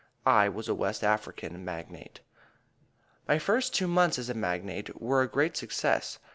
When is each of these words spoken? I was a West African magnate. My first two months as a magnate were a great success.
I 0.25 0.49
was 0.49 0.67
a 0.67 0.73
West 0.73 1.03
African 1.03 1.63
magnate. 1.63 2.21
My 3.27 3.37
first 3.37 3.75
two 3.75 3.87
months 3.87 4.17
as 4.17 4.29
a 4.29 4.33
magnate 4.33 4.99
were 4.99 5.21
a 5.21 5.27
great 5.27 5.55
success. 5.55 6.17